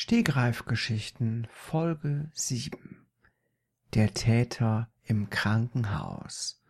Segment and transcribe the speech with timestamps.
[0.00, 3.04] Stegreifgeschichten Folge 7
[3.94, 6.62] Der Täter im Krankenhaus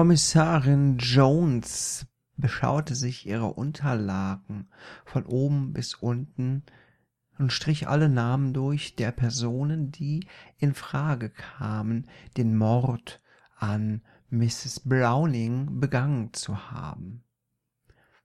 [0.00, 2.06] Kommissarin Jones
[2.38, 4.70] beschaute sich ihre Unterlagen
[5.04, 6.62] von oben bis unten
[7.38, 12.08] und strich alle Namen durch der Personen, die in Frage kamen,
[12.38, 13.20] den Mord
[13.58, 14.80] an Mrs.
[14.86, 17.22] Browning begangen zu haben.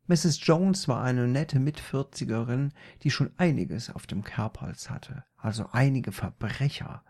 [0.08, 0.40] Mrs.
[0.48, 7.04] Jones war eine nette Mitvierzigerin, die schon einiges auf dem Kerbholz hatte, also einige Verbrecher.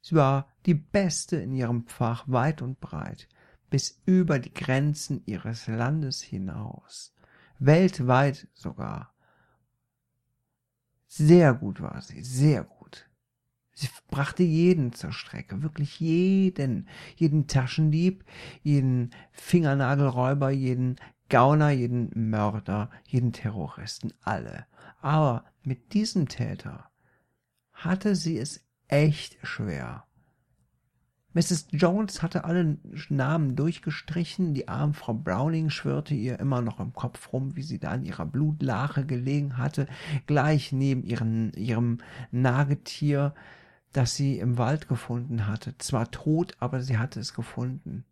[0.00, 3.28] Sie war die Beste in ihrem Fach weit und breit
[3.70, 7.14] bis über die Grenzen ihres Landes hinaus,
[7.58, 9.14] weltweit sogar.
[11.06, 13.08] Sehr gut war sie, sehr gut.
[13.72, 18.24] Sie brachte jeden zur Strecke, wirklich jeden, jeden Taschendieb,
[18.62, 20.96] jeden Fingernagelräuber, jeden
[21.28, 24.66] Gauner, jeden Mörder, jeden Terroristen, alle.
[25.00, 26.90] Aber mit diesem Täter
[27.72, 30.06] hatte sie es echt schwer.
[31.36, 31.66] Mrs.
[31.70, 32.78] Jones hatte alle
[33.10, 37.78] Namen durchgestrichen, die arme Frau Browning schwirrte ihr immer noch im Kopf rum, wie sie
[37.78, 39.86] da in ihrer Blutlache gelegen hatte,
[40.26, 41.98] gleich neben ihren, ihrem
[42.30, 43.34] Nagetier,
[43.92, 45.76] das sie im Wald gefunden hatte.
[45.76, 48.06] Zwar tot, aber sie hatte es gefunden.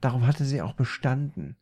[0.00, 1.56] Darauf hatte sie auch bestanden.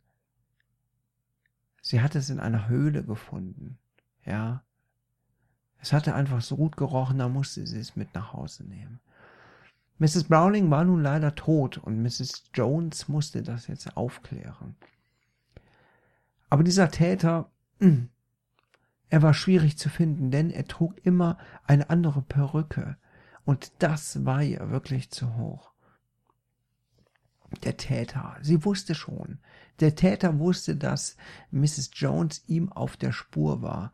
[1.81, 3.77] Sie hatte es in einer Höhle gefunden.
[4.25, 4.63] Ja.
[5.79, 9.01] Es hatte einfach so gut gerochen, da musste sie es mit nach Hause nehmen.
[9.99, 10.25] Mrs.
[10.25, 12.45] Browning war nun leider tot und Mrs.
[12.53, 14.75] Jones musste das jetzt aufklären.
[16.49, 18.09] Aber dieser Täter, hm,
[19.09, 22.97] er war schwierig zu finden, denn er trug immer eine andere Perücke
[23.45, 25.73] und das war ihr wirklich zu hoch.
[27.63, 29.39] Der Täter, sie wusste schon,
[29.79, 31.17] der Täter wusste, dass
[31.51, 31.91] Mrs.
[31.93, 33.93] Jones ihm auf der Spur war.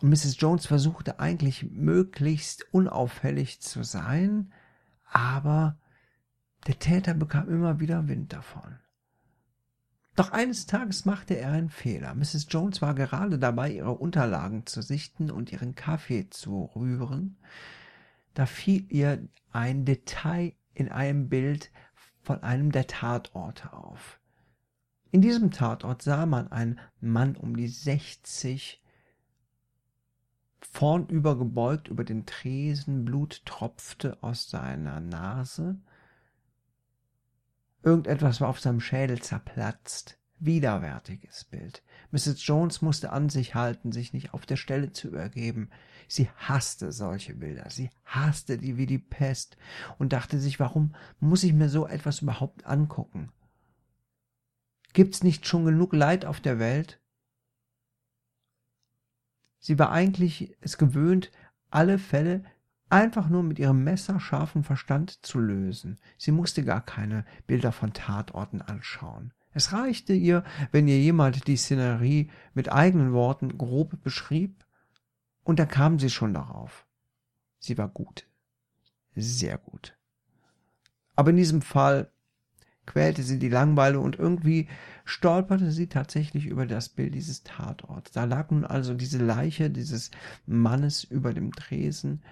[0.00, 0.36] Mrs.
[0.38, 4.52] Jones versuchte eigentlich möglichst unauffällig zu sein,
[5.10, 5.76] aber
[6.66, 8.78] der Täter bekam immer wieder Wind davon.
[10.16, 12.14] Doch eines Tages machte er einen Fehler.
[12.14, 12.46] Mrs.
[12.50, 17.38] Jones war gerade dabei, ihre Unterlagen zu sichten und ihren Kaffee zu rühren.
[18.34, 21.70] Da fiel ihr ein Detail in einem Bild
[22.22, 24.20] von einem der Tatorte auf.
[25.10, 28.82] In diesem Tatort sah man einen Mann um die sechzig
[30.66, 35.80] vornüber gebeugt über den Tresen, Blut tropfte aus seiner Nase.
[37.82, 40.18] Irgendetwas war auf seinem Schädel zerplatzt.
[40.42, 41.82] Widerwärtiges Bild.
[42.12, 42.46] Mrs.
[42.46, 45.68] Jones musste an sich halten, sich nicht auf der Stelle zu übergeben.
[46.08, 47.68] Sie hasste solche Bilder.
[47.68, 49.58] Sie hasste die wie die Pest
[49.98, 53.30] und dachte sich, warum muss ich mir so etwas überhaupt angucken?
[54.94, 56.99] Gibt's nicht schon genug Leid auf der Welt?
[59.60, 61.30] Sie war eigentlich es gewöhnt,
[61.70, 62.42] alle Fälle
[62.88, 65.98] einfach nur mit ihrem messerscharfen Verstand zu lösen.
[66.18, 69.32] Sie musste gar keine Bilder von Tatorten anschauen.
[69.52, 74.64] Es reichte ihr, wenn ihr jemand die Szenerie mit eigenen Worten grob beschrieb,
[75.42, 76.86] und da kam sie schon darauf.
[77.58, 78.26] Sie war gut.
[79.14, 79.96] Sehr gut.
[81.16, 82.10] Aber in diesem Fall
[82.90, 84.66] quälte sie die Langweile und irgendwie
[85.04, 88.10] stolperte sie tatsächlich über das Bild dieses Tatorts.
[88.10, 90.10] Da lag nun also diese Leiche dieses
[90.44, 92.22] Mannes über dem Tresen,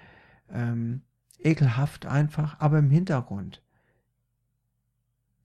[0.51, 1.03] ähm,
[1.39, 3.63] ekelhaft einfach, aber im Hintergrund.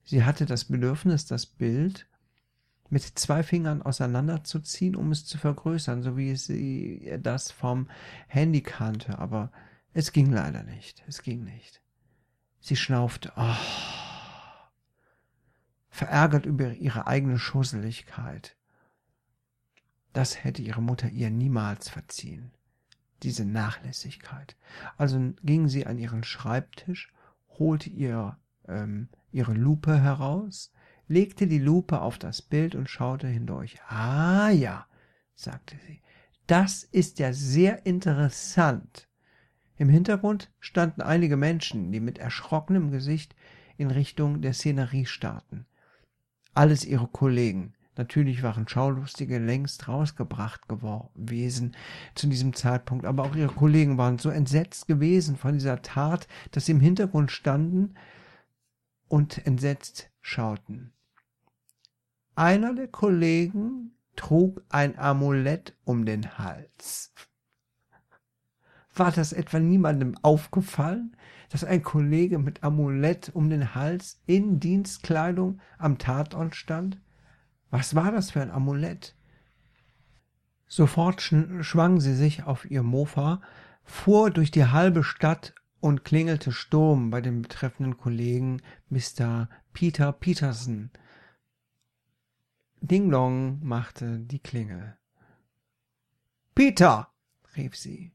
[0.02, 2.08] Sie hatte das Bedürfnis, das Bild
[2.90, 7.88] mit zwei Fingern auseinanderzuziehen, um es zu vergrößern, so wie sie das vom
[8.26, 9.52] Handy kannte, aber
[9.92, 11.04] es ging leider nicht.
[11.06, 11.80] Es ging nicht.
[12.58, 13.32] Sie schnaufte.
[13.36, 13.54] Oh
[15.94, 18.56] verärgert über ihre eigene Schusseligkeit.
[20.12, 22.50] Das hätte ihre Mutter ihr niemals verziehen,
[23.22, 24.56] diese Nachlässigkeit.
[24.98, 27.12] Also ging sie an ihren Schreibtisch,
[27.60, 28.36] holte ihr
[28.66, 30.72] ähm, ihre Lupe heraus,
[31.06, 33.80] legte die Lupe auf das Bild und schaute hindurch.
[33.86, 34.88] Ah ja,
[35.36, 36.02] sagte sie,
[36.48, 39.08] das ist ja sehr interessant.
[39.76, 43.36] Im Hintergrund standen einige Menschen, die mit erschrockenem Gesicht
[43.76, 45.66] in Richtung der Szenerie starrten
[46.54, 47.74] alles ihre Kollegen.
[47.96, 51.76] Natürlich waren Schaulustige längst rausgebracht gewesen
[52.14, 56.66] zu diesem Zeitpunkt, aber auch ihre Kollegen waren so entsetzt gewesen von dieser Tat, dass
[56.66, 57.94] sie im Hintergrund standen
[59.06, 60.92] und entsetzt schauten.
[62.34, 67.12] Einer der Kollegen trug ein Amulett um den Hals.
[68.92, 71.16] War das etwa niemandem aufgefallen,
[71.48, 76.98] dass ein Kollege mit Amulett um den Hals in Dienstkleidung am Tatort stand?
[77.70, 79.14] Was war das für ein Amulett?
[80.66, 83.40] Sofort schwang sie sich auf ihr Mofa,
[83.84, 89.48] fuhr durch die halbe Stadt und klingelte Sturm bei dem betreffenden Kollegen Mr.
[89.72, 90.90] Peter Peterson.
[92.80, 94.96] Ding Dong machte die Klingel.
[96.54, 97.08] Peter,
[97.56, 98.12] rief sie.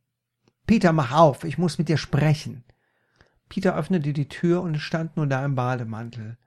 [0.65, 2.63] Peter, mach auf, ich muss mit dir sprechen.
[3.49, 6.37] Peter öffnete die Tür und stand nur da im Bademantel.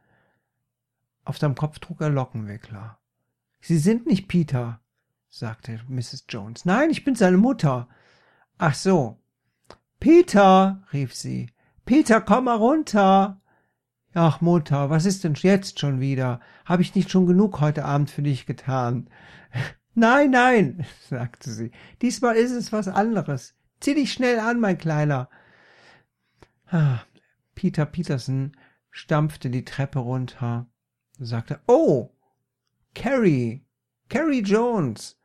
[1.25, 2.99] Auf seinem Kopf trug er Lockenwickler.
[3.60, 4.81] Sie sind nicht Peter,
[5.28, 6.25] sagte Mrs.
[6.28, 6.64] Jones.
[6.64, 7.88] Nein, ich bin seine Mutter.
[8.58, 9.19] Ach so.
[10.00, 11.50] Peter, rief sie.
[11.84, 13.40] Peter, komm mal runter.
[14.14, 16.40] Ach, Mutter, was ist denn jetzt schon wieder?
[16.64, 19.08] Habe ich nicht schon genug heute Abend für dich getan?
[19.94, 21.70] Nein, nein, sagte sie.
[22.00, 23.55] Diesmal ist es was anderes.
[23.81, 25.28] Zieh dich schnell an, mein Kleiner.
[27.54, 28.56] Peter Peterson
[28.90, 30.66] stampfte die Treppe runter,
[31.19, 32.14] sagte, Oh,
[32.94, 33.64] Carrie,
[34.08, 35.19] Carrie Jones.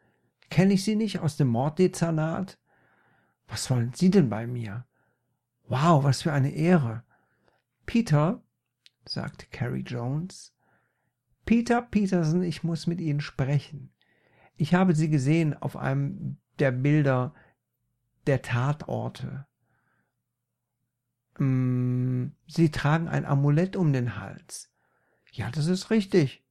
[0.50, 2.58] Kenne ich Sie nicht aus dem Morddezernat?
[3.48, 4.86] Was wollen Sie denn bei mir?
[5.68, 7.04] Wow, was für eine Ehre.
[7.86, 8.42] Peter,
[9.06, 10.54] sagte Carrie Jones,
[11.46, 13.94] Peter Peterson, ich muss mit Ihnen sprechen.
[14.58, 17.34] Ich habe Sie gesehen auf einem der Bilder
[18.26, 19.47] der Tatorte.
[21.40, 24.72] Mm, Sie tragen ein Amulett um den Hals.
[25.32, 26.44] Ja, das ist richtig.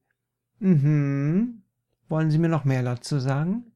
[0.59, 1.63] Mhm.
[2.09, 3.71] Wollen Sie mir noch mehr dazu sagen?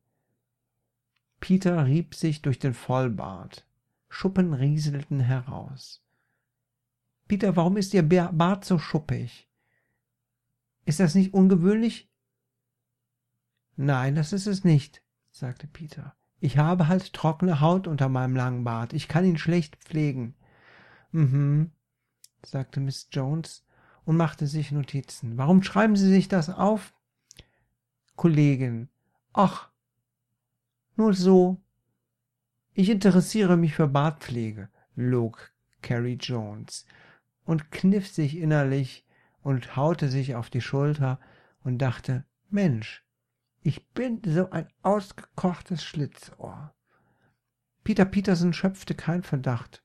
[1.39, 3.67] Peter rieb sich durch den Vollbart.
[4.09, 6.03] Schuppen rieselten heraus.
[7.27, 9.49] Peter, warum ist Ihr Bart so schuppig?
[10.85, 12.09] Ist das nicht ungewöhnlich?
[13.75, 16.15] Nein, das ist es nicht, sagte Peter.
[16.39, 18.93] Ich habe halt trockene Haut unter meinem langen Bart.
[18.93, 20.35] Ich kann ihn schlecht pflegen.
[21.11, 21.71] Mhm,
[22.43, 23.65] sagte Miss Jones
[24.05, 25.37] und machte sich Notizen.
[25.37, 26.93] Warum schreiben Sie sich das auf?
[28.15, 28.89] Kollegin.
[29.33, 29.69] Ach,
[30.95, 31.61] nur so.
[32.73, 36.85] Ich interessiere mich für Bartpflege, log Carrie Jones
[37.43, 39.05] und kniff sich innerlich
[39.41, 41.19] und haute sich auf die Schulter
[41.63, 43.03] und dachte, Mensch,
[43.61, 46.73] ich bin so ein ausgekochtes Schlitzohr.
[47.83, 49.83] Peter Peterson schöpfte kein Verdacht.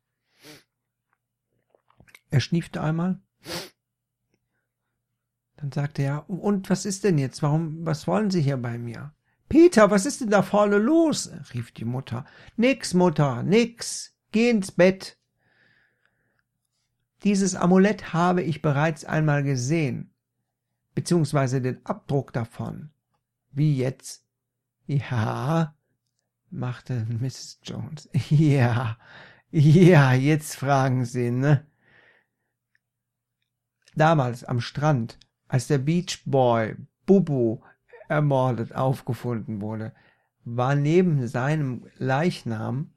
[2.36, 3.18] Er schniefte einmal.
[5.56, 7.42] Dann sagte er, und was ist denn jetzt?
[7.42, 9.14] Warum, was wollen Sie hier bei mir?
[9.48, 11.30] Peter, was ist denn da vorne los?
[11.54, 12.26] rief die Mutter.
[12.58, 14.14] Nix, Mutter, nix.
[14.32, 15.18] Geh ins Bett.
[17.24, 20.12] Dieses Amulett habe ich bereits einmal gesehen,
[20.94, 22.90] beziehungsweise den Abdruck davon.
[23.50, 24.26] Wie jetzt?
[24.84, 25.74] Ja,
[26.50, 27.60] machte Mrs.
[27.62, 28.10] Jones.
[28.28, 28.98] Ja,
[29.50, 31.66] ja, jetzt fragen Sie, ne?
[33.96, 36.76] Damals am Strand, als der Beach Boy
[37.06, 37.60] Bubu
[38.08, 39.94] ermordet aufgefunden wurde,
[40.44, 42.92] war neben seinem Leichnam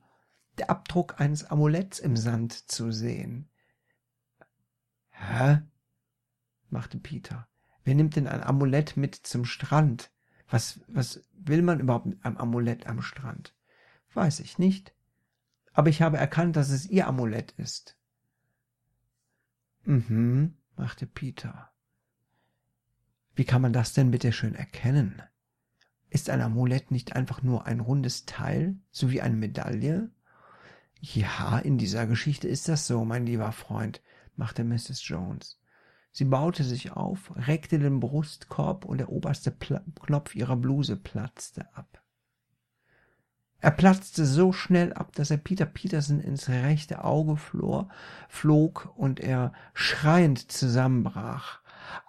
[0.57, 3.49] der Abdruck eines Amuletts im Sand zu sehen.
[5.09, 5.61] Hä?
[6.69, 7.47] machte Peter.
[7.85, 10.11] Wer nimmt denn ein Amulett mit zum Strand?
[10.49, 13.55] Was, was will man überhaupt mit einem Amulett am Strand?
[14.13, 14.93] Weiß ich nicht.
[15.71, 17.97] Aber ich habe erkannt, dass es ihr Amulett ist.
[19.85, 21.69] Mhm, machte Peter.
[23.35, 25.21] Wie kann man das denn bitte schön erkennen?
[26.09, 30.09] Ist ein Amulett nicht einfach nur ein rundes Teil, so wie eine Medaille?
[31.01, 34.01] Ja, in dieser Geschichte ist das so, mein lieber Freund,
[34.35, 35.07] machte Mrs.
[35.07, 35.59] Jones.
[36.11, 41.67] Sie baute sich auf, reckte den Brustkorb und der oberste Pla Knopf ihrer Bluse platzte
[41.75, 42.01] ab.
[43.61, 47.37] Er platzte so schnell ab, dass er Peter Peterson ins rechte Auge
[48.29, 51.59] flog und er schreiend zusammenbrach.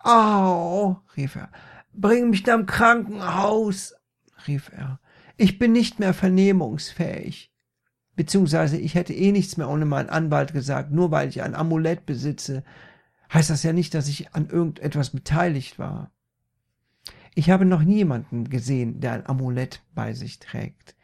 [0.02, 1.49] Au, rief er,
[1.92, 3.95] bring mich am Krankenhaus,
[4.47, 5.00] rief er.
[5.37, 7.52] Ich bin nicht mehr vernehmungsfähig.
[8.14, 12.07] Beziehungsweise ich hätte eh nichts mehr ohne meinen Anwalt gesagt, nur weil ich ein Amulett
[12.07, 12.62] besitze,
[13.33, 16.11] heißt das ja nicht, dass ich an irgendetwas beteiligt war.
[17.35, 20.95] Ich habe noch nie jemanden gesehen, der ein Amulett bei sich trägt.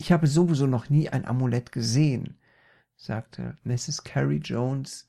[0.00, 2.38] Ich habe sowieso noch nie ein Amulett gesehen,
[2.96, 4.02] sagte Mrs.
[4.02, 5.06] Carrie Jones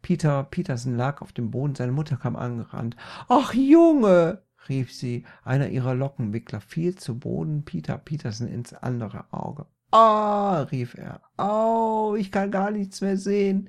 [0.00, 2.96] Peter Peterson lag auf dem Boden, seine Mutter kam angerannt.
[3.28, 9.66] Ach, Junge, rief sie, einer ihrer Lockenwickler fiel zu Boden Peter Peterson ins andere Auge.
[9.90, 13.68] Ah, rief er, au, ich kann gar nichts mehr sehen.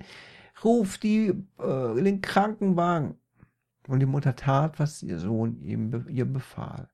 [0.63, 3.15] ruf die, äh, den Krankenwagen.
[3.89, 6.89] Und die Mutter tat, was ihr Sohn ihm, ihr befahl.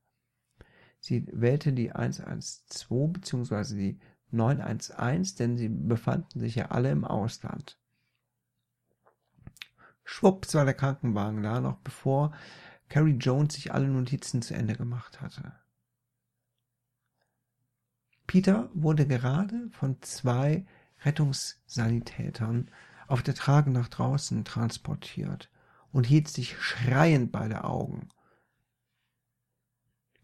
[1.02, 3.74] Sie wählte die 112 bzw.
[3.74, 7.76] die 911, denn sie befanden sich ja alle im Ausland.
[10.04, 12.32] Schwupps war der Krankenwagen da, noch bevor
[12.88, 15.52] Carrie Jones sich alle Notizen zu Ende gemacht hatte.
[18.28, 20.64] Peter wurde gerade von zwei
[21.04, 22.70] Rettungssanitätern
[23.08, 25.50] auf der Trage nach draußen transportiert
[25.90, 28.08] und hielt sich schreiend bei der Augen.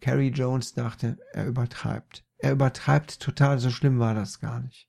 [0.01, 2.25] Carrie Jones dachte, er übertreibt.
[2.39, 4.89] Er übertreibt total, so schlimm war das gar nicht.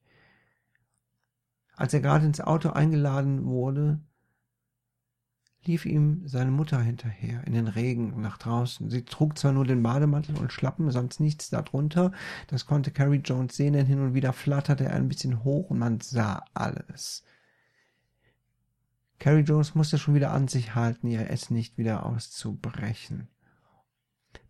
[1.75, 3.99] Als er gerade ins Auto eingeladen wurde,
[5.65, 8.89] lief ihm seine Mutter hinterher in den Regen nach draußen.
[8.89, 12.11] Sie trug zwar nur den Bademantel und Schlappen, sonst nichts darunter.
[12.47, 15.79] Das konnte Carrie Jones sehen, denn hin und wieder flatterte er ein bisschen hoch und
[15.79, 17.23] man sah alles.
[19.19, 23.27] Carrie Jones musste schon wieder an sich halten, ihr Essen nicht wieder auszubrechen.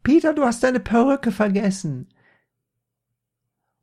[0.04, 2.10] Peter, du hast deine Perücke vergessen.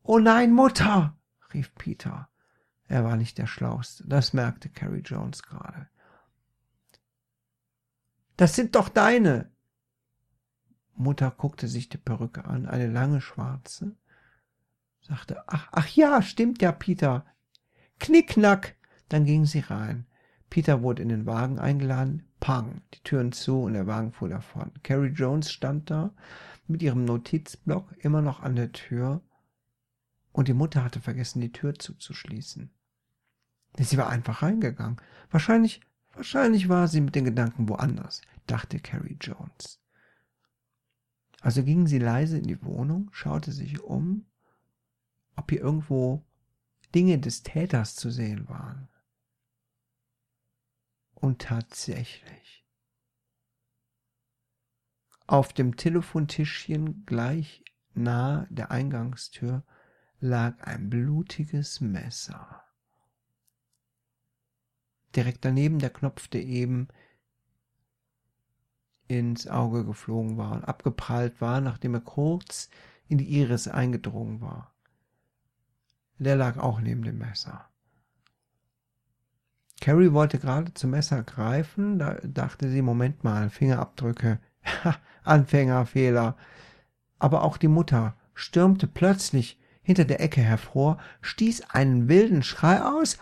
[0.02, 1.16] Oh nein, Mutter,
[1.52, 2.28] rief Peter.
[2.88, 5.88] Er war nicht der Schlauste, das merkte Carrie Jones gerade.
[8.36, 9.50] Das sind doch deine.
[10.94, 13.96] Mutter guckte sich die Perücke an, eine lange schwarze,
[15.00, 17.26] sagte, ach, ach ja, stimmt ja, Peter.
[17.98, 18.76] Knickknack.
[19.08, 20.06] Dann ging sie rein.
[20.50, 22.24] Peter wurde in den Wagen eingeladen.
[22.40, 24.70] Pang, die Türen zu und der Wagen fuhr davon.
[24.82, 26.12] Carrie Jones stand da
[26.66, 29.22] mit ihrem Notizblock immer noch an der Tür
[30.32, 32.70] und die Mutter hatte vergessen, die Tür zuzuschließen.
[33.78, 34.96] Sie war einfach reingegangen.
[35.30, 35.80] Wahrscheinlich
[36.16, 39.82] Wahrscheinlich war sie mit den Gedanken woanders, dachte Carrie Jones.
[41.42, 44.24] Also ging sie leise in die Wohnung, schaute sich um,
[45.36, 46.24] ob hier irgendwo
[46.94, 48.88] Dinge des Täters zu sehen waren.
[51.16, 52.64] Und tatsächlich.
[55.26, 59.64] Auf dem Telefontischchen gleich nahe der Eingangstür
[60.20, 62.62] lag ein blutiges Messer.
[65.16, 66.88] Direkt daneben der Knopf, der eben
[69.08, 72.70] ins Auge geflogen war und abgeprallt war, nachdem er kurz
[73.08, 74.74] in die Iris eingedrungen war.
[76.18, 77.68] Der lag auch neben dem Messer.
[79.86, 84.40] Carrie wollte gerade zum Messer greifen, da dachte sie, Moment mal, Fingerabdrücke,
[85.22, 86.36] Anfängerfehler.
[87.20, 93.16] Aber auch die Mutter stürmte plötzlich hinter der Ecke hervor, stieß einen wilden Schrei aus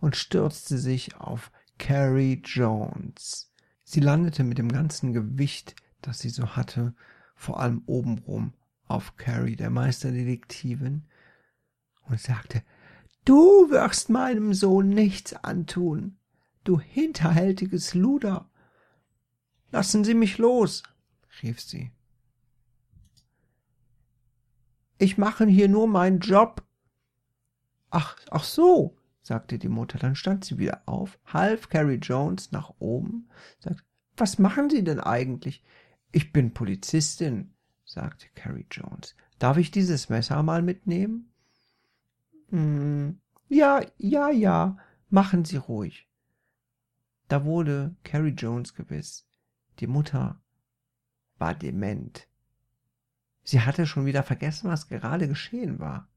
[0.00, 3.52] und stürzte sich auf Carrie Jones.
[3.84, 6.94] Sie landete mit dem ganzen Gewicht, das sie so hatte,
[7.34, 8.54] vor allem obenrum
[8.88, 11.04] auf Carrie, der Meisterdetektivin,
[12.08, 12.62] und sagte,
[13.24, 16.16] Du wirst meinem Sohn nichts antun,
[16.64, 18.50] du hinterhältiges Luder.
[19.70, 20.82] Lassen Sie mich los,
[21.42, 21.92] rief sie.
[24.98, 26.62] Ich mache hier nur meinen Job.
[27.90, 29.98] Ach, ach so, sagte die Mutter.
[29.98, 33.82] Dann stand sie wieder auf, half Carrie Jones nach oben, sagte,
[34.16, 35.64] was machen Sie denn eigentlich?
[36.12, 39.14] Ich bin Polizistin, sagte Carrie Jones.
[39.38, 41.29] Darf ich dieses Messer mal mitnehmen?
[42.50, 44.76] Hm, ja, ja, ja,
[45.08, 46.08] machen Sie ruhig.
[47.28, 49.26] Da wurde Carrie Jones gewiss.
[49.78, 50.40] Die Mutter
[51.38, 52.28] war dement.
[53.44, 56.08] Sie hatte schon wieder vergessen, was gerade geschehen war.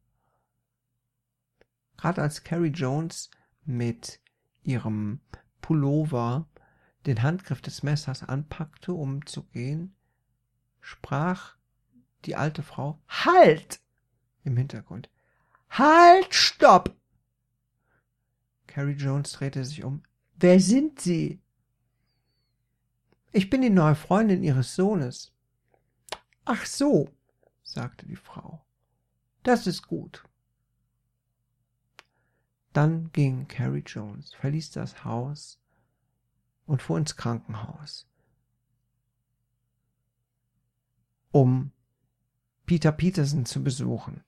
[1.98, 3.30] Gerade als Carrie Jones
[3.64, 4.20] mit
[4.64, 5.22] ihrem
[5.62, 6.48] Pullover
[7.06, 9.96] den Handgriff des Messers anpackte, um zu gehen,
[10.82, 11.56] sprach
[12.26, 13.82] die alte Frau Halt
[14.44, 15.10] im Hintergrund.
[15.76, 16.96] Halt, stopp!
[18.68, 20.04] Carrie Jones drehte sich um.
[20.36, 21.42] Wer sind Sie?
[23.32, 25.32] Ich bin die neue Freundin Ihres Sohnes.
[26.46, 27.10] Ach so,
[27.64, 28.64] sagte die Frau.
[29.42, 30.24] Das ist gut.
[32.72, 35.60] Dann ging Carrie Jones, verließ das Haus
[36.68, 38.08] und fuhr ins Krankenhaus,
[41.32, 41.72] um
[42.68, 44.24] Peter Peterson zu besuchen.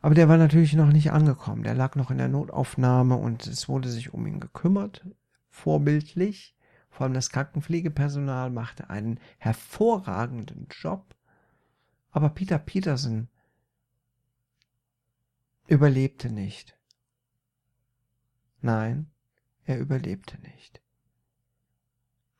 [0.00, 1.62] Aber der war natürlich noch nicht angekommen.
[1.62, 5.06] Der lag noch in der Notaufnahme und es wurde sich um ihn gekümmert,
[5.50, 6.54] vorbildlich.
[6.90, 11.14] Vor allem das Krankenpflegepersonal machte einen hervorragenden Job.
[12.10, 13.28] Aber Peter Peterson
[15.66, 16.78] überlebte nicht.
[18.60, 19.10] Nein,
[19.64, 20.80] er überlebte nicht.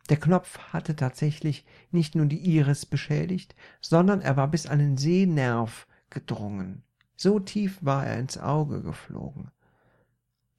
[0.09, 4.97] Der Knopf hatte tatsächlich nicht nur die Iris beschädigt, sondern er war bis an den
[4.97, 6.86] Sehnerv gedrungen.
[7.17, 9.51] So tief war er ins Auge geflogen.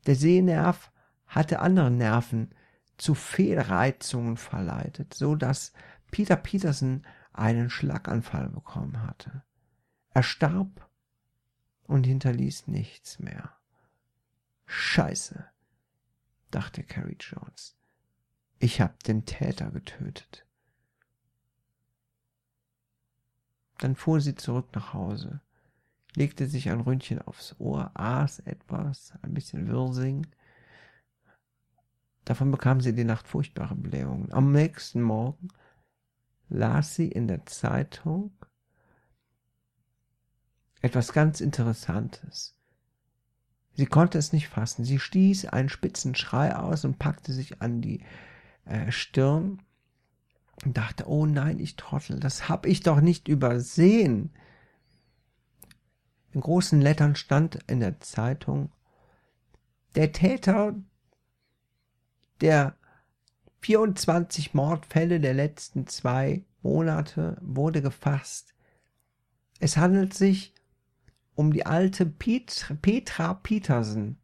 [0.08, 0.92] Der Sehnerv
[1.28, 2.54] hatte andere Nerven
[2.98, 5.72] zu Fehlreizungen verleitet, so dass
[6.10, 9.44] Peter Peterson einen Schlaganfall bekommen hatte.
[10.12, 10.90] Er starb
[11.84, 13.54] und hinterließ nichts mehr.
[14.66, 15.46] Scheiße,
[16.50, 17.78] dachte Carrie Jones.
[18.58, 20.46] Ich hab den Täter getötet.
[23.78, 25.42] Dann fuhr sie zurück nach Hause,
[26.18, 30.26] legte sich ein Ründchen aufs Ohr, aß etwas, ein bisschen Wirsing.
[32.26, 34.34] Davon bekam sie die Nacht furchtbare Blähungen.
[34.34, 35.50] Am nächsten Morgen
[36.50, 38.32] las sie in der Zeitung
[40.82, 42.58] etwas ganz Interessantes.
[43.76, 44.86] Sie konnte es nicht fassen.
[44.86, 48.04] Sie stieß einen spitzen Schrei aus und packte sich an die
[48.66, 49.62] äh, Stirn
[50.66, 54.32] und dachte, oh nein, ich Trottel, das hab ich doch nicht übersehen.
[56.38, 58.72] In großen Lettern stand in der Zeitung,
[59.96, 60.76] der Täter
[62.42, 62.78] der
[63.62, 68.54] 24 Mordfälle der letzten zwei Monate wurde gefasst.
[69.60, 70.54] Es handelt sich
[71.34, 74.20] um die alte Pet Petra Petersen,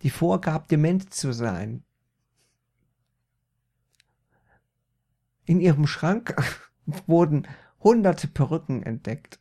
[0.00, 1.84] die vorgab, dement zu sein.
[5.44, 6.34] In ihrem Schrank
[7.06, 7.46] wurden
[7.78, 9.38] hunderte Perücken entdeckt.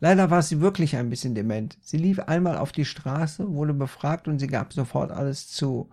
[0.00, 1.76] Leider war sie wirklich ein bisschen dement.
[1.82, 5.90] Sie lief einmal auf die Straße, wurde befragt und sie gab sofort alles zu.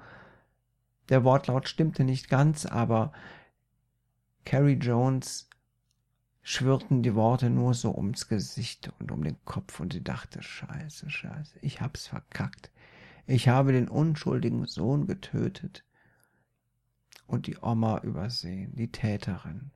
[1.09, 3.11] Der Wortlaut stimmte nicht ganz, aber
[4.43, 5.49] Carrie Jones
[6.43, 11.09] schwirrten die Worte nur so ums Gesicht und um den Kopf und sie dachte, scheiße,
[11.09, 12.69] scheiße, ich hab's verkackt.
[13.25, 15.83] Ich habe den unschuldigen Sohn getötet
[17.25, 19.71] und die Oma übersehen, die Täterin.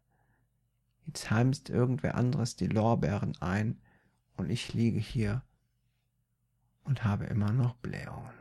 [1.07, 3.81] Jetzt heimst irgendwer anderes die Lorbeeren ein
[4.39, 5.43] und ich liege hier
[6.85, 8.38] und habe immer noch Blähungen.